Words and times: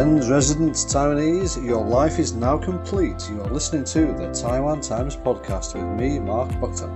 friends, 0.00 0.30
residents, 0.30 0.82
Taiwanese, 0.86 1.62
your 1.62 1.84
life 1.84 2.18
is 2.18 2.32
now 2.32 2.56
complete. 2.56 3.28
You 3.28 3.42
are 3.42 3.50
listening 3.50 3.84
to 3.84 4.06
the 4.14 4.32
Taiwan 4.32 4.80
Times 4.80 5.14
podcast 5.14 5.74
with 5.74 6.00
me, 6.00 6.18
Mark 6.18 6.48
Buckton. 6.58 6.88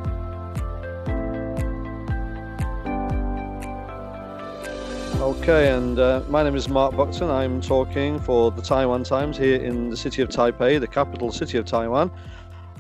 Okay, 5.21 5.69
and 5.69 5.99
uh, 5.99 6.23
my 6.31 6.43
name 6.43 6.57
is 6.57 6.67
Mark 6.71 6.97
Buckton. 6.97 7.29
I'm 7.29 7.61
talking 7.61 8.19
for 8.19 8.51
the 8.51 8.63
Taiwan 8.63 9.05
Times 9.05 9.37
here 9.37 9.57
in 9.57 9.91
the 9.91 9.99
city 9.99 10.23
of 10.23 10.31
Taipei, 10.31 10.81
the 10.81 10.87
capital 10.87 11.31
city 11.31 11.59
of 11.59 11.67
Taiwan. 11.67 12.11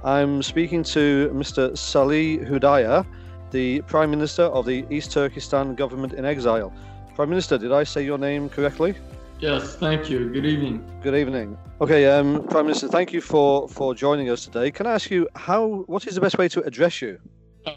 I'm 0.04 0.43
speaking 0.43 0.82
to 0.84 1.30
Mr. 1.34 1.77
Salih 1.77 2.38
Hudayar, 2.38 3.04
the 3.50 3.82
Prime 3.82 4.09
Minister 4.09 4.45
of 4.45 4.64
the 4.64 4.86
East 4.88 5.12
Turkestan 5.12 5.75
government 5.75 6.14
in 6.14 6.25
exile. 6.25 6.72
Prime 7.14 7.28
Minister, 7.28 7.59
did 7.59 7.72
I 7.72 7.84
say 7.84 8.02
your 8.02 8.16
name 8.16 8.48
correctly? 8.48 8.95
Yes, 9.41 9.77
thank 9.77 10.09
you. 10.09 10.30
Good 10.30 10.47
evening. 10.47 10.84
Good 11.02 11.15
evening. 11.15 11.59
Okay, 11.80 12.06
um, 12.06 12.47
Prime 12.48 12.66
Minister, 12.66 12.88
thank 12.88 13.12
you 13.12 13.20
for, 13.20 13.69
for 13.69 13.95
joining 13.95 14.30
us 14.30 14.45
today. 14.45 14.70
Can 14.70 14.87
I 14.87 14.92
ask 14.92 15.11
you 15.11 15.29
how? 15.34 15.84
What 15.87 16.06
is 16.06 16.15
the 16.15 16.20
best 16.20 16.38
way 16.38 16.48
to 16.48 16.62
address 16.62 17.02
you? 17.02 17.19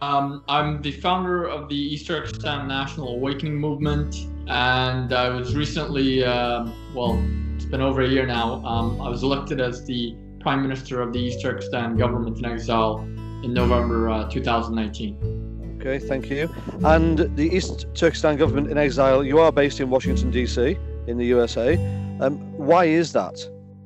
Um, 0.02 0.44
I'm 0.48 0.82
the 0.82 0.92
founder 0.92 1.46
of 1.46 1.68
the 1.70 1.76
East 1.76 2.08
Turkestan 2.08 2.68
National 2.68 3.16
Awakening 3.16 3.56
Movement, 3.56 4.28
and 4.48 5.12
I 5.14 5.30
was 5.30 5.56
recently, 5.56 6.24
um, 6.24 6.74
well, 6.94 7.24
it's 7.56 7.66
been 7.66 7.82
over 7.82 8.02
a 8.02 8.08
year 8.08 8.26
now. 8.26 8.64
Um, 8.66 9.02
I 9.02 9.10
was 9.10 9.24
elected 9.24 9.60
as 9.60 9.86
the 9.86 10.16
Prime 10.40 10.62
Minister 10.62 11.02
of 11.02 11.12
the 11.12 11.20
East 11.20 11.42
Turkestan 11.42 11.98
government 11.98 12.38
in 12.38 12.46
exile 12.46 13.00
in 13.44 13.54
November 13.54 14.10
uh, 14.10 14.30
2019. 14.30 15.80
Okay, 15.80 16.00
thank 16.00 16.30
you. 16.30 16.54
And 16.84 17.20
the 17.36 17.50
East 17.50 17.88
Turkestan 17.96 18.38
government 18.38 18.70
in 18.70 18.78
exile, 18.78 19.24
you 19.24 19.40
are 19.40 19.52
based 19.52 19.80
in 19.80 19.90
Washington, 19.90 20.30
D.C 20.30 20.78
in 21.08 21.18
the 21.18 21.26
USA. 21.26 21.76
Um, 22.20 22.38
why 22.58 22.86
is 22.86 23.14
that? 23.14 23.36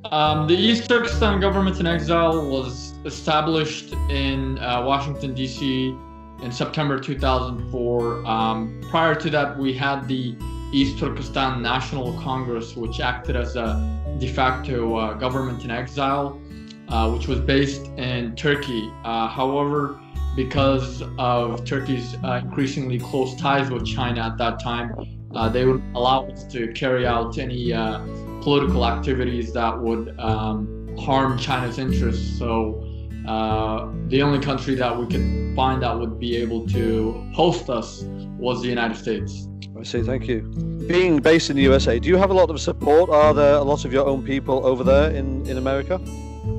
Um, 0.06 0.48
the 0.48 0.56
East 0.56 0.90
Turkestan 0.90 1.40
government 1.40 1.80
in 1.80 1.88
exile 1.88 2.50
was 2.50 2.94
established 3.06 3.94
in 4.10 4.58
uh, 4.58 4.84
Washington, 4.84 5.34
D.C. 5.34 5.96
in 6.42 6.52
September 6.52 7.00
2004. 7.00 8.26
Um, 8.26 8.82
prior 8.90 9.16
to 9.16 9.30
that, 9.30 9.58
we 9.58 9.74
had 9.74 10.08
the 10.08 10.36
East 10.74 10.98
Turkestan 10.98 11.62
National 11.62 12.14
Congress, 12.20 12.76
which 12.76 13.00
acted 13.00 13.36
as 13.36 13.56
a 13.56 14.16
de 14.20 14.28
facto 14.28 14.96
uh, 14.96 15.14
government 15.14 15.64
in 15.64 15.72
exile, 15.72 16.42
uh, 16.90 17.12
which 17.12 17.28
was 17.28 17.40
based 17.40 17.86
in 17.98 18.36
Turkey. 18.36 18.92
Uh, 19.04 19.28
however, 19.28 20.00
because 20.36 21.04
of 21.20 21.64
Turkey's 21.66 22.16
uh, 22.24 22.42
increasingly 22.44 23.00
close 23.00 23.36
ties 23.36 23.70
with 23.70 23.86
China 23.86 24.22
at 24.22 24.38
that 24.38 24.60
time, 24.62 24.94
uh, 25.36 25.50
they 25.50 25.66
would 25.66 25.84
allow 25.96 26.28
us 26.28 26.44
to 26.46 26.72
carry 26.74 27.06
out 27.06 27.38
any 27.38 27.74
uh, 27.74 28.00
political 28.42 28.86
activities 28.86 29.54
that 29.54 29.80
would 29.80 30.18
um, 30.20 30.96
harm 30.98 31.38
China's 31.38 31.78
interests. 31.78 32.38
So 32.38 32.86
uh, 33.28 33.92
the 34.08 34.22
only 34.22 34.40
country 34.40 34.76
that 34.76 34.98
we 34.98 35.06
could 35.08 35.56
find 35.56 35.82
that 35.84 35.98
would 35.98 36.20
be 36.20 36.36
able 36.38 36.68
to 36.70 37.24
host 37.34 37.70
us 37.70 38.04
was 38.38 38.62
the 38.62 38.70
United 38.70 38.98
States. 38.98 39.48
I 39.80 39.84
see, 39.84 40.02
thank 40.02 40.28
you. 40.28 40.42
Being 40.88 41.20
based 41.20 41.50
in 41.50 41.56
the 41.56 41.62
USA, 41.64 42.00
do 42.00 42.10
you 42.10 42.18
have 42.18 42.30
a 42.30 42.34
lot 42.34 42.50
of 42.50 42.60
support? 42.60 43.10
Are 43.10 43.34
there 43.34 43.56
a 43.56 43.64
lot 43.64 43.86
of 43.86 43.94
your 43.94 44.06
own 44.06 44.24
people 44.24 44.66
over 44.66 44.84
there 44.84 45.12
in, 45.12 45.46
in 45.48 45.58
America? 45.58 46.00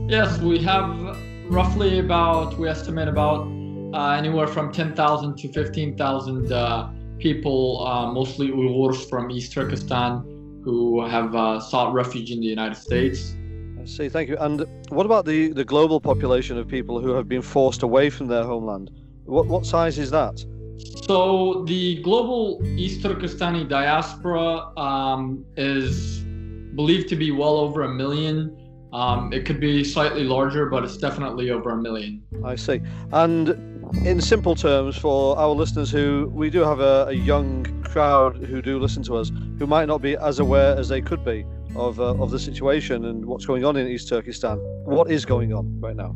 Yes, 0.08 0.38
we 0.38 0.58
have 0.62 1.16
roughly 1.48 1.98
about, 1.98 2.58
we 2.58 2.68
estimate 2.68 3.08
about 3.08 3.46
uh, 3.94 4.10
anywhere 4.10 4.46
from 4.46 4.72
10,000 4.72 5.36
to 5.36 5.52
15,000 5.52 6.52
uh, 6.52 6.90
people, 7.22 7.86
uh, 7.86 8.12
mostly 8.12 8.48
Uyghurs 8.48 9.08
from 9.08 9.30
East 9.30 9.52
Turkestan, 9.52 10.22
who 10.64 11.04
have 11.04 11.34
uh, 11.34 11.60
sought 11.60 11.92
refuge 11.92 12.30
in 12.30 12.40
the 12.40 12.46
United 12.46 12.76
States. 12.76 13.34
I 13.80 13.84
see, 13.84 14.08
thank 14.08 14.28
you. 14.28 14.36
And 14.38 14.64
what 14.90 15.06
about 15.06 15.24
the, 15.24 15.48
the 15.52 15.64
global 15.64 16.00
population 16.00 16.58
of 16.58 16.68
people 16.68 17.00
who 17.00 17.10
have 17.10 17.28
been 17.28 17.42
forced 17.42 17.82
away 17.82 18.10
from 18.10 18.26
their 18.26 18.44
homeland? 18.44 18.90
What, 19.24 19.46
what 19.46 19.66
size 19.66 19.98
is 19.98 20.10
that? 20.10 20.44
So, 21.06 21.64
the 21.66 22.02
global 22.02 22.60
East 22.76 23.02
Turkestani 23.02 23.68
diaspora 23.68 24.76
um, 24.76 25.44
is 25.56 26.20
believed 26.74 27.08
to 27.10 27.16
be 27.16 27.30
well 27.30 27.56
over 27.58 27.82
a 27.82 27.88
million. 27.88 28.56
Um, 28.92 29.32
it 29.32 29.46
could 29.46 29.58
be 29.58 29.82
slightly 29.84 30.24
larger, 30.24 30.66
but 30.66 30.84
it's 30.84 30.98
definitely 30.98 31.50
over 31.50 31.70
a 31.70 31.76
million. 31.76 32.22
I 32.44 32.56
see. 32.56 32.82
And 33.12 33.48
in 34.04 34.20
simple 34.20 34.54
terms, 34.54 34.98
for 34.98 35.38
our 35.38 35.50
listeners 35.50 35.90
who 35.90 36.30
we 36.34 36.50
do 36.50 36.60
have 36.60 36.80
a, 36.80 37.06
a, 37.08 37.12
young 37.12 37.64
crowd 37.84 38.36
who 38.36 38.60
do 38.60 38.78
listen 38.78 39.02
to 39.04 39.16
us, 39.16 39.30
who 39.58 39.66
might 39.66 39.86
not 39.86 40.02
be 40.02 40.16
as 40.16 40.40
aware 40.40 40.76
as 40.76 40.88
they 40.88 41.00
could 41.00 41.24
be 41.24 41.46
of 41.74 42.00
uh, 42.00 42.14
of 42.16 42.30
the 42.30 42.38
situation 42.38 43.06
and 43.06 43.24
what's 43.24 43.46
going 43.46 43.64
on 43.64 43.76
in 43.76 43.88
East 43.88 44.08
Turkestan. 44.08 44.58
What 44.84 45.10
is 45.10 45.24
going 45.24 45.54
on 45.54 45.80
right 45.80 45.96
now? 45.96 46.14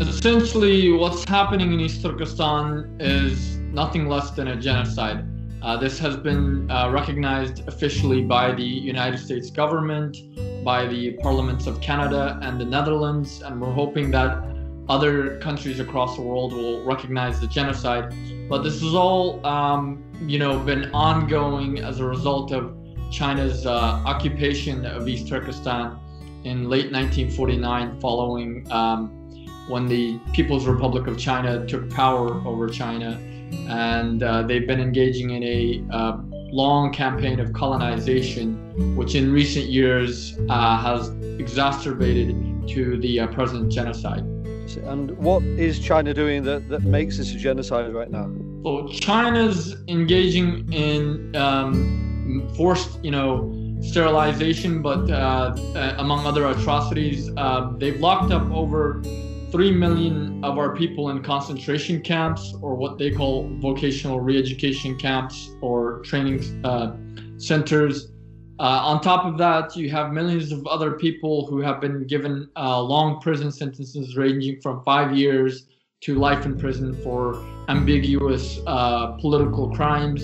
Essentially, 0.00 0.90
what's 0.92 1.24
happening 1.24 1.72
in 1.72 1.80
East 1.80 2.02
Turkestan 2.02 2.96
is 2.98 3.56
nothing 3.56 4.08
less 4.08 4.30
than 4.30 4.48
a 4.48 4.56
genocide. 4.56 5.26
Uh, 5.62 5.76
this 5.76 5.98
has 5.98 6.16
been 6.16 6.70
uh, 6.70 6.90
recognized 6.90 7.66
officially 7.68 8.22
by 8.22 8.52
the 8.52 8.62
United 8.62 9.18
States 9.18 9.50
government, 9.50 10.16
by 10.64 10.86
the 10.86 11.12
parliaments 11.22 11.66
of 11.66 11.80
Canada 11.80 12.38
and 12.42 12.60
the 12.60 12.64
Netherlands, 12.64 13.42
and 13.42 13.60
we're 13.60 13.72
hoping 13.72 14.10
that 14.12 14.42
other 14.88 15.38
countries 15.38 15.80
across 15.80 16.16
the 16.16 16.22
world 16.22 16.52
will 16.52 16.82
recognize 16.84 17.40
the 17.40 17.46
genocide. 17.46 18.14
But 18.48 18.62
this 18.62 18.82
has 18.82 18.94
all, 18.94 19.44
um, 19.46 20.02
you 20.26 20.38
know, 20.38 20.58
been 20.58 20.90
ongoing 20.92 21.78
as 21.78 22.00
a 22.00 22.04
result 22.04 22.52
of 22.52 22.76
China's 23.10 23.66
uh, 23.66 23.70
occupation 24.04 24.84
of 24.84 25.08
East 25.08 25.28
Turkestan 25.28 25.98
in 26.44 26.68
late 26.68 26.92
1949, 26.92 28.00
following 28.00 28.70
um, 28.70 29.08
when 29.68 29.86
the 29.86 30.18
People's 30.32 30.66
Republic 30.66 31.06
of 31.06 31.18
China 31.18 31.66
took 31.66 31.88
power 31.90 32.34
over 32.46 32.68
China. 32.68 33.18
And 33.68 34.22
uh, 34.22 34.42
they've 34.42 34.66
been 34.66 34.80
engaging 34.80 35.30
in 35.30 35.42
a 35.42 35.84
uh, 35.94 36.18
long 36.54 36.92
campaign 36.92 37.40
of 37.40 37.52
colonization, 37.52 38.96
which 38.96 39.16
in 39.16 39.32
recent 39.32 39.66
years 39.66 40.38
uh, 40.48 40.78
has 40.78 41.08
exacerbated 41.40 42.68
to 42.68 42.96
the 42.98 43.20
uh, 43.20 43.26
present 43.26 43.72
genocide. 43.72 44.20
And 44.86 45.10
what 45.18 45.42
is 45.42 45.80
China 45.80 46.14
doing 46.14 46.44
that, 46.44 46.68
that 46.68 46.82
makes 46.84 47.18
this 47.18 47.34
a 47.34 47.36
genocide 47.36 47.92
right 47.92 48.10
now? 48.10 48.30
Well, 48.62 48.88
China's 48.88 49.76
engaging 49.88 50.72
in 50.72 51.34
um, 51.34 52.48
forced, 52.56 53.04
you 53.04 53.10
know, 53.10 53.52
sterilization, 53.82 54.80
but 54.80 55.10
uh, 55.10 55.54
uh, 55.74 55.96
among 55.98 56.24
other 56.24 56.46
atrocities, 56.46 57.30
uh, 57.36 57.72
they've 57.78 58.00
locked 58.00 58.32
up 58.32 58.48
over 58.50 59.02
3 59.54 59.70
million 59.70 60.44
of 60.44 60.58
our 60.58 60.74
people 60.74 61.10
in 61.10 61.22
concentration 61.22 62.00
camps 62.02 62.54
or 62.60 62.74
what 62.74 62.98
they 62.98 63.10
call 63.10 63.48
vocational 63.60 64.18
re-education 64.18 64.98
camps 64.98 65.50
or 65.60 66.00
training 66.00 66.42
uh, 66.64 66.96
centers 67.38 68.10
uh, 68.60 68.62
on 68.84 69.00
top 69.00 69.24
of 69.24 69.36
that, 69.36 69.74
you 69.74 69.90
have 69.90 70.12
millions 70.12 70.52
of 70.52 70.64
other 70.68 70.92
people 70.92 71.44
who 71.46 71.60
have 71.60 71.80
been 71.80 72.06
given 72.06 72.48
uh, 72.56 72.80
long 72.80 73.20
prison 73.20 73.50
sentences 73.50 74.16
ranging 74.16 74.60
from 74.60 74.82
five 74.84 75.16
years 75.16 75.66
to 76.02 76.14
life 76.14 76.46
in 76.46 76.56
prison 76.56 76.94
for 77.02 77.44
ambiguous 77.68 78.60
uh, 78.68 79.12
political 79.20 79.74
crimes. 79.74 80.22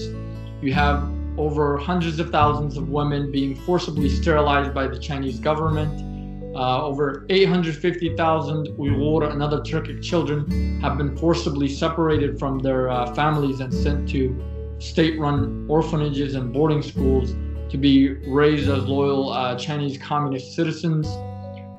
You 0.62 0.72
have 0.74 1.10
over 1.38 1.76
hundreds 1.76 2.20
of 2.20 2.30
thousands 2.30 2.76
of 2.76 2.88
women 2.88 3.32
being 3.32 3.56
forcibly 3.56 4.08
sterilized 4.08 4.72
by 4.72 4.86
the 4.86 4.98
Chinese 4.98 5.40
government. 5.40 6.09
Uh, 6.54 6.84
over 6.84 7.26
850,000 7.30 8.68
Uyghur 8.76 9.30
and 9.30 9.42
other 9.42 9.60
Turkic 9.60 10.02
children 10.02 10.80
have 10.80 10.98
been 10.98 11.16
forcibly 11.16 11.68
separated 11.68 12.38
from 12.38 12.58
their 12.58 12.88
uh, 12.88 13.14
families 13.14 13.60
and 13.60 13.72
sent 13.72 14.08
to 14.08 14.36
state 14.80 15.18
run 15.20 15.66
orphanages 15.68 16.34
and 16.34 16.52
boarding 16.52 16.82
schools 16.82 17.34
to 17.70 17.78
be 17.78 18.14
raised 18.28 18.68
as 18.68 18.84
loyal 18.84 19.30
uh, 19.30 19.56
Chinese 19.56 19.96
communist 19.98 20.54
citizens. 20.54 21.06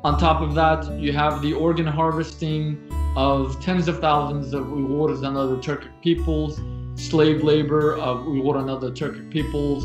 On 0.04 0.18
top 0.18 0.42
of 0.42 0.56
that, 0.56 0.90
you 0.98 1.12
have 1.12 1.42
the 1.42 1.54
organ 1.54 1.86
harvesting 1.86 2.90
of 3.18 3.62
tens 3.62 3.90
of 3.90 4.00
thousands 4.00 4.54
of 4.54 4.68
Uyghurs 4.68 5.28
and 5.28 5.36
other 5.36 5.58
Turkic 5.58 5.92
peoples, 6.02 6.62
slave 6.96 7.44
labor 7.44 7.98
of 7.98 8.20
Uyghur 8.20 8.58
and 8.62 8.70
other 8.70 8.90
Turkic 8.90 9.30
peoples, 9.30 9.84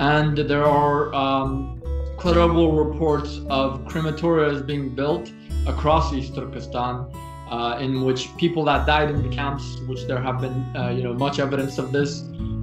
and 0.00 0.38
there 0.38 0.64
are 0.64 1.14
um, 1.14 1.82
credible 2.16 2.72
reports 2.72 3.40
of 3.48 3.84
crematoria 3.84 4.64
being 4.66 4.94
built 4.94 5.30
across 5.66 6.12
East 6.12 6.34
Turkestan, 6.34 7.06
uh, 7.50 7.78
in 7.80 8.02
which 8.02 8.34
people 8.36 8.64
that 8.64 8.86
died 8.86 9.10
in 9.10 9.22
the 9.22 9.28
camps, 9.28 9.78
which 9.86 10.04
there 10.06 10.20
have 10.20 10.40
been, 10.40 10.64
uh, 10.76 10.90
you 10.90 11.02
know, 11.02 11.12
much 11.12 11.38
evidence 11.38 11.78
of 11.78 11.92
this, 11.92 12.22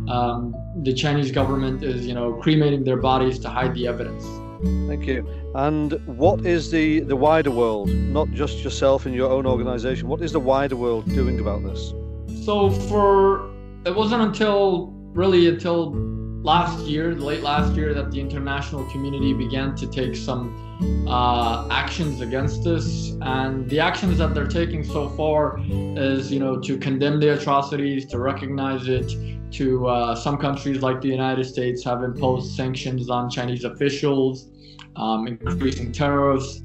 um, 0.09 0.55
the 0.83 0.93
Chinese 0.93 1.31
government 1.31 1.83
is, 1.83 2.07
you 2.07 2.13
know, 2.13 2.33
cremating 2.33 2.83
their 2.83 2.97
bodies 2.97 3.39
to 3.39 3.49
hide 3.49 3.73
the 3.75 3.87
evidence. 3.87 4.25
Thank 4.87 5.05
you. 5.05 5.27
And 5.55 5.93
what 6.05 6.45
is 6.45 6.69
the 6.69 6.99
the 7.01 7.15
wider 7.15 7.51
world, 7.51 7.89
not 7.89 8.29
just 8.31 8.63
yourself 8.63 9.05
and 9.05 9.15
your 9.15 9.31
own 9.31 9.45
organization? 9.45 10.07
What 10.07 10.21
is 10.21 10.31
the 10.31 10.39
wider 10.39 10.75
world 10.75 11.05
doing 11.05 11.39
about 11.39 11.63
this? 11.63 11.93
So 12.43 12.69
for 12.69 13.49
it 13.85 13.95
wasn't 13.95 14.21
until 14.21 14.87
really 15.13 15.47
until 15.47 15.91
last 16.43 16.85
year, 16.85 17.15
late 17.15 17.43
last 17.43 17.75
year, 17.75 17.93
that 17.93 18.11
the 18.11 18.19
international 18.19 18.85
community 18.85 19.33
began 19.33 19.75
to 19.75 19.87
take 19.87 20.15
some 20.15 21.05
uh, 21.07 21.67
actions 21.69 22.21
against 22.21 22.63
this, 22.63 23.15
and 23.21 23.69
the 23.69 23.79
actions 23.79 24.17
that 24.17 24.33
they're 24.33 24.47
taking 24.47 24.83
so 24.83 25.09
far 25.09 25.59
is, 25.69 26.31
you 26.31 26.39
know, 26.39 26.59
to 26.59 26.77
condemn 26.77 27.19
the 27.19 27.33
atrocities, 27.33 28.05
to 28.07 28.19
recognize 28.19 28.87
it. 28.87 29.11
To 29.53 29.87
uh, 29.87 30.15
some 30.15 30.37
countries 30.37 30.83
like 30.83 31.01
the 31.01 31.07
United 31.07 31.43
States 31.43 31.83
have 31.83 32.03
imposed 32.03 32.55
sanctions 32.55 33.09
on 33.09 33.31
Chinese 33.31 33.63
officials, 33.63 34.47
um, 34.95 35.25
increasing 35.25 35.91
tariffs 35.91 36.61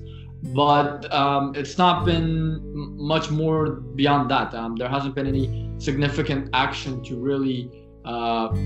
but 0.53 1.11
um, 1.11 1.55
it's 1.57 1.79
not 1.79 2.05
been 2.05 2.61
much 2.99 3.31
more 3.31 3.77
beyond 3.97 4.31
that. 4.31 4.55
Um, 4.55 4.77
there 4.77 4.91
hasn't 4.91 5.15
been 5.15 5.27
any 5.27 5.71
significant 5.79 6.51
action 6.53 7.03
to 7.05 7.17
really 7.17 7.71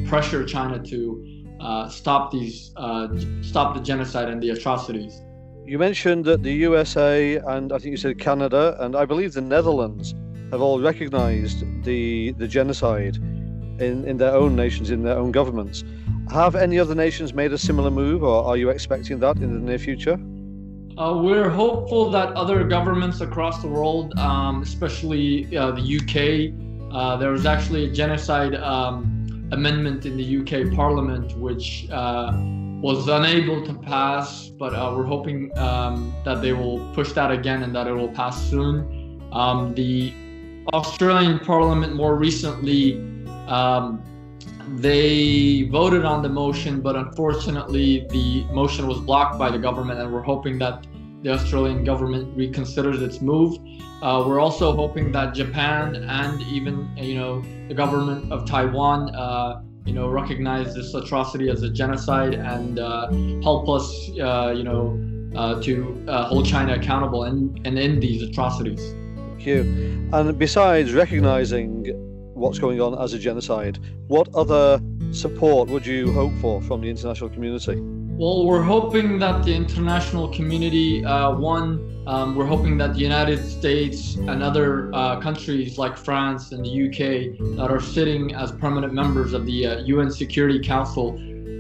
pressure 0.08 0.44
China 0.44 0.78
to 0.84 1.38
uh, 1.60 1.88
stop 1.88 2.30
these, 2.30 2.72
uh, 2.76 3.08
stop 3.42 3.74
the 3.74 3.80
genocide 3.80 4.28
and 4.28 4.42
the 4.42 4.50
atrocities. 4.50 5.20
You 5.66 5.78
mentioned 5.78 6.24
that 6.24 6.42
the 6.42 6.52
USA 6.52 7.36
and 7.36 7.72
I 7.72 7.78
think 7.78 7.90
you 7.90 7.96
said 7.96 8.18
Canada 8.18 8.76
and 8.80 8.96
I 8.96 9.04
believe 9.04 9.34
the 9.34 9.40
Netherlands 9.40 10.14
have 10.50 10.62
all 10.62 10.80
recognised 10.80 11.64
the 11.84 12.32
the 12.32 12.48
genocide 12.48 13.16
in, 13.16 14.04
in 14.06 14.16
their 14.16 14.32
own 14.32 14.56
nations, 14.56 14.90
in 14.90 15.02
their 15.02 15.18
own 15.18 15.30
governments. 15.30 15.84
Have 16.30 16.54
any 16.56 16.78
other 16.78 16.94
nations 16.94 17.34
made 17.34 17.52
a 17.52 17.58
similar 17.58 17.90
move, 17.90 18.22
or 18.22 18.44
are 18.44 18.56
you 18.56 18.70
expecting 18.70 19.18
that 19.20 19.36
in 19.36 19.52
the 19.52 19.60
near 19.60 19.78
future? 19.78 20.18
Uh, 20.96 21.20
we're 21.22 21.48
hopeful 21.48 22.10
that 22.10 22.32
other 22.34 22.64
governments 22.64 23.20
across 23.20 23.62
the 23.62 23.68
world, 23.68 24.18
um, 24.18 24.62
especially 24.62 25.56
uh, 25.56 25.70
the 25.70 25.96
UK, 25.98 26.52
uh, 26.92 27.16
there 27.16 27.30
was 27.30 27.46
actually 27.46 27.84
a 27.84 27.92
genocide 27.92 28.54
um, 28.56 29.17
amendment 29.52 30.06
in 30.06 30.16
the 30.16 30.38
UK 30.38 30.74
Parliament 30.74 31.36
which 31.38 31.88
uh, 31.90 32.32
was 32.80 33.08
unable 33.08 33.64
to 33.66 33.74
pass, 33.74 34.48
but 34.48 34.72
uh, 34.72 34.94
we're 34.96 35.04
hoping 35.04 35.56
um, 35.58 36.14
that 36.24 36.40
they 36.40 36.52
will 36.52 36.78
push 36.94 37.12
that 37.12 37.30
again 37.30 37.62
and 37.62 37.74
that 37.74 37.86
it 37.86 37.92
will 37.92 38.12
pass 38.12 38.48
soon. 38.48 39.20
Um, 39.32 39.74
the 39.74 40.14
Australian 40.72 41.40
Parliament 41.40 41.96
more 41.96 42.14
recently 42.16 43.00
um, 43.48 44.02
they 44.76 45.62
voted 45.62 46.04
on 46.04 46.22
the 46.22 46.28
motion, 46.28 46.80
but 46.80 46.94
unfortunately, 46.94 48.06
the 48.10 48.44
motion 48.52 48.86
was 48.86 49.00
blocked 49.00 49.38
by 49.38 49.50
the 49.50 49.58
government, 49.58 49.98
and 49.98 50.12
we're 50.12 50.22
hoping 50.22 50.58
that 50.58 50.86
the 51.22 51.30
Australian 51.30 51.84
government 51.84 52.36
reconsiders 52.36 53.02
its 53.02 53.20
move. 53.20 53.58
Uh, 54.02 54.24
we're 54.26 54.40
also 54.40 54.74
hoping 54.74 55.10
that 55.12 55.34
Japan 55.34 55.96
and 55.96 56.40
even 56.42 56.88
you 56.96 57.14
know 57.14 57.42
the 57.68 57.74
government 57.74 58.32
of 58.32 58.46
Taiwan, 58.46 59.14
uh, 59.14 59.62
you 59.84 59.92
know, 59.92 60.08
recognize 60.08 60.74
this 60.74 60.94
atrocity 60.94 61.48
as 61.48 61.62
a 61.62 61.70
genocide 61.70 62.34
and 62.34 62.78
uh, 62.78 63.10
help 63.42 63.68
us, 63.68 64.10
uh, 64.20 64.52
you 64.56 64.62
know, 64.62 64.98
uh, 65.36 65.60
to 65.62 66.04
uh, 66.08 66.26
hold 66.26 66.46
China 66.46 66.74
accountable 66.74 67.24
and, 67.24 67.60
and 67.66 67.78
end 67.78 68.02
these 68.02 68.22
atrocities. 68.22 68.94
Thank 69.16 69.46
you. 69.46 70.08
And 70.12 70.38
besides 70.38 70.92
recognizing 70.92 71.86
what's 72.38 72.58
going 72.58 72.80
on 72.80 72.98
as 73.02 73.12
a 73.12 73.18
genocide. 73.18 73.78
What 74.06 74.32
other 74.34 74.80
support 75.10 75.68
would 75.68 75.84
you 75.84 76.12
hope 76.12 76.32
for 76.40 76.62
from 76.62 76.80
the 76.80 76.88
international 76.88 77.30
community? 77.30 77.97
Well, 78.18 78.44
we're 78.46 78.64
hoping 78.64 79.20
that 79.20 79.44
the 79.44 79.54
international 79.54 80.26
community, 80.34 81.04
uh, 81.04 81.36
one, 81.36 82.02
um, 82.08 82.34
we're 82.34 82.46
hoping 82.46 82.76
that 82.78 82.94
the 82.94 82.98
United 82.98 83.38
States 83.48 84.16
and 84.16 84.42
other 84.42 84.92
uh, 84.92 85.20
countries 85.20 85.78
like 85.78 85.96
France 85.96 86.50
and 86.50 86.64
the 86.64 86.88
UK 86.88 87.56
that 87.58 87.70
are 87.70 87.78
sitting 87.78 88.34
as 88.34 88.50
permanent 88.50 88.92
members 88.92 89.34
of 89.34 89.46
the 89.46 89.64
uh, 89.64 89.78
UN 89.82 90.10
Security 90.10 90.58
Council 90.58 91.12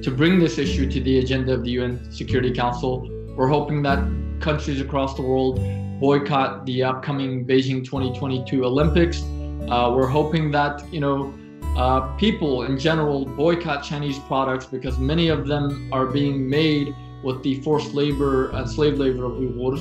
to 0.02 0.10
bring 0.10 0.40
this 0.40 0.58
issue 0.58 0.90
to 0.90 1.00
the 1.00 1.20
agenda 1.20 1.52
of 1.52 1.62
the 1.62 1.70
UN 1.78 2.10
Security 2.10 2.52
Council. 2.52 3.08
We're 3.36 3.46
hoping 3.46 3.80
that 3.82 4.00
countries 4.40 4.80
across 4.80 5.14
the 5.14 5.22
world 5.22 5.60
boycott 6.00 6.66
the 6.66 6.82
upcoming 6.82 7.46
Beijing 7.46 7.84
2022 7.84 8.64
Olympics 8.64 9.22
uh, 9.68 9.92
we're 9.94 10.06
hoping 10.06 10.50
that 10.50 10.82
you 10.92 11.00
know 11.00 11.34
uh, 11.78 12.00
people 12.16 12.64
in 12.64 12.76
general 12.76 13.24
boycott 13.24 13.84
Chinese 13.84 14.18
products 14.20 14.66
because 14.66 14.98
many 14.98 15.28
of 15.28 15.46
them 15.46 15.88
are 15.92 16.06
being 16.06 16.50
made 16.50 16.94
with 17.22 17.40
the 17.44 17.60
forced 17.62 17.94
labor 17.94 18.50
and 18.50 18.68
slave 18.68 18.98
labor 18.98 19.24
of 19.24 19.34
Uyghurs. 19.34 19.80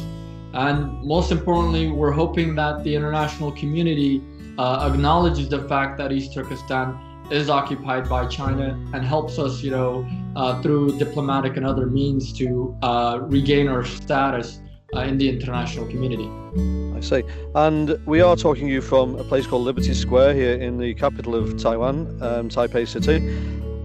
And 0.54 1.04
most 1.04 1.32
importantly, 1.32 1.90
we're 1.90 2.12
hoping 2.12 2.54
that 2.56 2.84
the 2.84 2.94
international 2.94 3.52
community 3.52 4.24
uh, 4.60 4.90
acknowledges 4.92 5.50
the 5.50 5.68
fact 5.68 5.98
that 5.98 6.12
East 6.12 6.36
Turkestan 6.36 6.98
is 7.32 7.50
occupied 7.50 8.08
by 8.08 8.28
China 8.28 8.80
and 8.94 9.04
helps 9.04 9.40
us, 9.40 9.64
you 9.64 9.72
know, 9.72 10.08
uh, 10.36 10.62
through 10.62 10.98
diplomatic 11.00 11.58
and 11.58 11.66
other 11.66 11.88
means 11.88 12.32
to 12.34 12.78
uh, 12.84 13.20
regain 13.24 13.68
our 13.68 13.84
status 13.84 14.60
uh, 14.96 15.02
in 15.02 15.18
the 15.18 15.30
international 15.30 15.86
community. 15.88 16.30
I 16.96 17.02
see. 17.02 17.24
And 17.56 18.00
we 18.06 18.22
are 18.22 18.36
talking 18.36 18.68
to 18.68 18.74
you 18.74 18.82
from 18.82 19.16
a 19.16 19.24
place 19.24 19.46
called 19.46 19.64
Liberty 19.64 19.94
Square 19.94 20.34
here 20.34 20.54
in 20.54 20.78
the 20.78 20.94
capital 20.94 21.36
of 21.36 21.58
Taiwan, 21.62 22.22
um, 22.22 22.50
Taipei 22.50 22.88
City. 22.88 23.18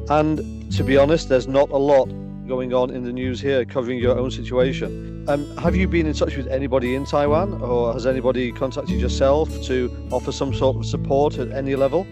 And 0.08 0.72
to 0.72 0.84
be 0.84 0.96
honest, 0.96 1.28
there's 1.28 1.48
not 1.48 1.70
a 1.70 1.76
lot 1.76 2.06
going 2.46 2.74
on 2.74 2.90
in 2.90 3.04
the 3.04 3.12
news 3.12 3.40
here 3.40 3.64
covering 3.64 3.98
your 3.98 4.18
own 4.18 4.30
situation. 4.30 5.24
Um, 5.28 5.56
have 5.58 5.76
you 5.76 5.86
been 5.86 6.06
in 6.06 6.14
touch 6.14 6.36
with 6.36 6.48
anybody 6.48 6.96
in 6.96 7.06
Taiwan 7.06 7.62
or 7.62 7.92
has 7.92 8.06
anybody 8.06 8.50
contacted 8.50 9.00
yourself 9.00 9.48
to 9.64 10.08
offer 10.10 10.32
some 10.32 10.52
sort 10.52 10.76
of 10.76 10.84
support 10.84 11.38
at 11.38 11.52
any 11.52 11.76
level? 11.76 12.06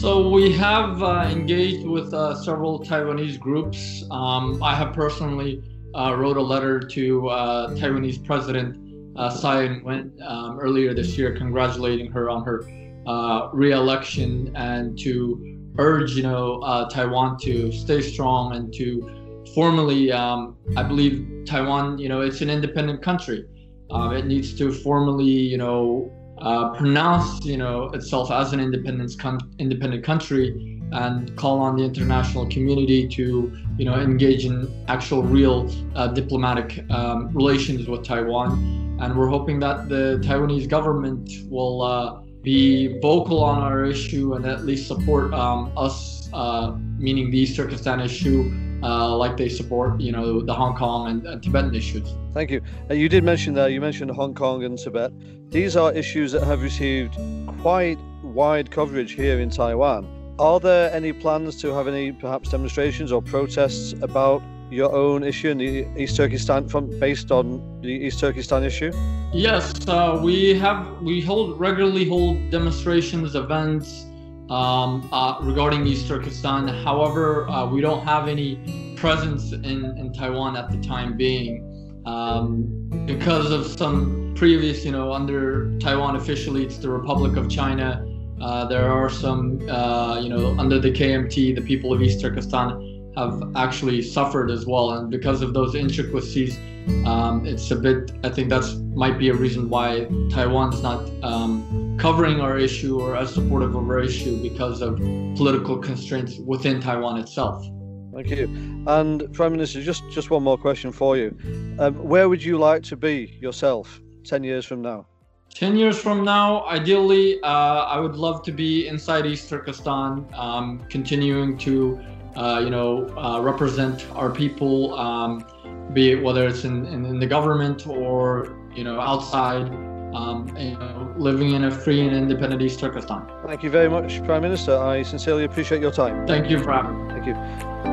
So 0.00 0.28
we 0.28 0.52
have 0.52 1.02
uh, 1.02 1.28
engaged 1.30 1.86
with 1.86 2.12
uh, 2.12 2.34
several 2.42 2.80
Taiwanese 2.80 3.38
groups. 3.38 4.04
Um, 4.10 4.60
I 4.62 4.74
have 4.74 4.92
personally 4.94 5.62
uh, 5.96 6.14
wrote 6.14 6.36
a 6.36 6.42
letter 6.42 6.78
to 6.78 7.28
uh, 7.28 7.70
Taiwanese 7.70 8.24
President 8.24 8.76
uh, 9.16 9.30
Tsai 9.30 9.64
Ing-wen 9.64 10.12
um, 10.26 10.60
earlier 10.60 10.92
this 10.92 11.16
year, 11.16 11.34
congratulating 11.36 12.10
her 12.12 12.28
on 12.28 12.44
her 12.44 12.68
uh, 13.06 13.48
re-election 13.52 14.52
and 14.54 14.98
to 14.98 15.72
urge, 15.78 16.12
you 16.12 16.22
know, 16.22 16.60
uh, 16.60 16.88
Taiwan 16.88 17.38
to 17.38 17.72
stay 17.72 18.02
strong 18.02 18.54
and 18.56 18.72
to 18.74 19.44
formally, 19.54 20.12
um, 20.12 20.56
I 20.76 20.82
believe 20.82 21.44
Taiwan, 21.46 21.98
you 21.98 22.08
know, 22.08 22.20
it's 22.20 22.40
an 22.40 22.50
independent 22.50 23.02
country. 23.02 23.46
Uh, 23.90 24.10
it 24.10 24.26
needs 24.26 24.56
to 24.58 24.72
formally, 24.72 25.24
you 25.24 25.56
know, 25.56 26.12
uh, 26.38 26.70
pronounce, 26.74 27.44
you 27.44 27.56
know, 27.56 27.84
itself 27.90 28.30
as 28.30 28.52
an 28.52 28.60
independent 28.60 29.12
independent 29.58 30.04
country 30.04 30.80
and 30.92 31.36
call 31.36 31.58
on 31.58 31.76
the 31.76 31.82
international 31.82 32.46
community 32.46 33.08
to 33.08 33.52
you 33.76 33.84
know 33.84 33.98
engage 34.00 34.44
in 34.44 34.72
actual 34.88 35.22
real 35.22 35.68
uh, 35.94 36.06
diplomatic 36.08 36.88
um, 36.90 37.32
relations 37.34 37.88
with 37.88 38.04
Taiwan. 38.04 38.98
And 39.00 39.16
we're 39.16 39.28
hoping 39.28 39.60
that 39.60 39.88
the 39.88 40.22
Taiwanese 40.24 40.68
government 40.68 41.30
will 41.50 41.82
uh, 41.82 42.20
be 42.42 42.98
vocal 43.00 43.42
on 43.42 43.58
our 43.58 43.84
issue 43.84 44.34
and 44.34 44.46
at 44.46 44.64
least 44.64 44.86
support 44.86 45.34
um, 45.34 45.72
us 45.76 46.30
uh, 46.32 46.72
meaning 46.98 47.30
the 47.30 47.38
East 47.38 47.56
Turkestan 47.56 48.00
issue 48.00 48.50
uh, 48.82 49.16
like 49.16 49.36
they 49.36 49.48
support 49.48 50.00
you 50.00 50.12
know 50.12 50.40
the 50.40 50.54
Hong 50.54 50.76
Kong 50.76 51.08
and, 51.08 51.26
and 51.26 51.42
Tibetan 51.42 51.74
issues. 51.74 52.14
Thank 52.32 52.50
you. 52.50 52.60
Uh, 52.90 52.94
you 52.94 53.08
did 53.08 53.24
mention 53.24 53.54
there 53.54 53.68
you 53.68 53.80
mentioned 53.80 54.10
Hong 54.10 54.34
Kong 54.34 54.64
and 54.64 54.78
Tibet. 54.78 55.12
These 55.50 55.76
are 55.76 55.92
issues 55.92 56.32
that 56.32 56.44
have 56.44 56.62
received 56.62 57.16
quite 57.60 57.98
wide 58.22 58.70
coverage 58.70 59.12
here 59.12 59.40
in 59.40 59.50
Taiwan. 59.50 60.06
Are 60.38 60.60
there 60.60 60.92
any 60.92 61.12
plans 61.12 61.60
to 61.62 61.72
have 61.72 61.88
any 61.88 62.12
perhaps 62.12 62.50
demonstrations 62.50 63.10
or 63.10 63.22
protests 63.22 63.94
about 64.02 64.42
your 64.70 64.92
own 64.92 65.22
issue 65.22 65.50
in 65.50 65.58
the 65.58 65.86
East 65.96 66.16
Turkestan 66.16 66.68
from 66.68 66.90
based 66.98 67.30
on 67.30 67.80
the 67.80 67.88
East 67.88 68.20
Turkestan 68.20 68.64
issue? 68.64 68.92
Yes, 69.32 69.72
uh, 69.88 70.20
we 70.22 70.54
have 70.54 71.00
we 71.00 71.20
hold 71.20 71.58
regularly 71.58 72.08
hold 72.08 72.50
demonstrations, 72.50 73.34
events 73.34 74.05
um, 74.50 75.08
uh, 75.12 75.38
regarding 75.42 75.86
East 75.86 76.08
Turkestan. 76.08 76.68
However, 76.68 77.48
uh, 77.48 77.66
we 77.66 77.80
don't 77.80 78.04
have 78.04 78.28
any 78.28 78.94
presence 78.96 79.52
in, 79.52 79.96
in 79.98 80.12
Taiwan 80.12 80.56
at 80.56 80.70
the 80.70 80.78
time 80.78 81.16
being 81.16 82.02
um, 82.06 82.88
because 83.06 83.50
of 83.50 83.66
some 83.66 84.34
previous, 84.36 84.84
you 84.84 84.92
know, 84.92 85.12
under 85.12 85.76
Taiwan 85.78 86.16
officially 86.16 86.64
it's 86.64 86.78
the 86.78 86.88
Republic 86.88 87.36
of 87.36 87.50
China 87.50 88.06
uh, 88.40 88.66
there 88.66 88.90
are 88.90 89.08
some, 89.08 89.66
uh, 89.68 90.18
you 90.20 90.28
know, 90.28 90.54
under 90.58 90.78
the 90.78 90.90
KMT, 90.90 91.54
the 91.54 91.62
people 91.62 91.92
of 91.92 92.02
East 92.02 92.20
Turkestan 92.20 92.95
have 93.16 93.42
actually 93.56 94.02
suffered 94.02 94.50
as 94.50 94.66
well. 94.66 94.92
And 94.92 95.10
because 95.10 95.42
of 95.42 95.54
those 95.54 95.74
intricacies, 95.74 96.58
um, 97.04 97.44
it's 97.46 97.70
a 97.70 97.76
bit, 97.76 98.12
I 98.22 98.28
think 98.28 98.48
that's 98.48 98.74
might 98.74 99.18
be 99.18 99.30
a 99.30 99.34
reason 99.34 99.68
why 99.68 100.06
Taiwan's 100.30 100.82
not 100.82 101.10
um, 101.22 101.96
covering 101.98 102.40
our 102.40 102.58
issue 102.58 103.00
or 103.00 103.16
as 103.16 103.34
supportive 103.34 103.74
of 103.74 103.88
our 103.88 104.00
issue 104.00 104.40
because 104.42 104.82
of 104.82 104.96
political 105.36 105.78
constraints 105.78 106.38
within 106.38 106.80
Taiwan 106.80 107.18
itself. 107.18 107.66
Thank 108.14 108.30
you. 108.30 108.44
And 108.86 109.30
Prime 109.34 109.52
Minister, 109.52 109.82
just, 109.82 110.02
just 110.10 110.30
one 110.30 110.42
more 110.42 110.56
question 110.56 110.92
for 110.92 111.16
you. 111.16 111.36
Um, 111.78 111.94
where 111.96 112.28
would 112.28 112.42
you 112.42 112.56
like 112.56 112.82
to 112.84 112.96
be 112.96 113.36
yourself 113.40 114.00
10 114.24 114.42
years 114.42 114.64
from 114.64 114.80
now? 114.80 115.06
10 115.54 115.76
years 115.76 115.98
from 115.98 116.24
now, 116.24 116.66
ideally, 116.66 117.40
uh, 117.42 117.48
I 117.48 117.98
would 117.98 118.16
love 118.16 118.42
to 118.42 118.52
be 118.52 118.88
inside 118.88 119.26
East 119.26 119.48
Turkestan, 119.48 120.26
um, 120.34 120.84
continuing 120.90 121.56
to 121.58 121.98
uh, 122.36 122.60
you 122.62 122.70
know, 122.70 123.08
uh, 123.16 123.40
represent 123.40 124.06
our 124.12 124.30
people, 124.30 124.94
um, 124.98 125.44
be 125.92 126.12
it 126.12 126.22
whether 126.22 126.46
it's 126.46 126.64
in, 126.64 126.86
in, 126.86 127.04
in, 127.06 127.18
the 127.18 127.26
government 127.26 127.86
or 127.86 128.56
you 128.74 128.84
know 128.84 129.00
outside, 129.00 129.68
um, 130.14 130.54
you 130.58 130.78
know, 130.78 131.14
living 131.16 131.52
in 131.52 131.64
a 131.64 131.70
free 131.70 132.00
and 132.06 132.14
independent 132.14 132.60
East 132.60 132.78
Turkestan. 132.80 133.26
Thank 133.46 133.62
you 133.62 133.70
very 133.70 133.88
much, 133.88 134.22
Prime 134.24 134.42
Minister. 134.42 134.76
I 134.76 135.02
sincerely 135.02 135.44
appreciate 135.44 135.80
your 135.80 135.92
time. 135.92 136.26
Thank 136.26 136.50
you 136.50 136.62
for 136.62 136.72
having 136.72 137.06
me. 137.06 137.14
Thank 137.14 137.26
you. 137.26 137.85